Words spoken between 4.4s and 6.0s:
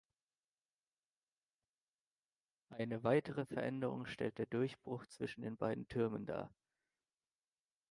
Durchbruch zwischen den beiden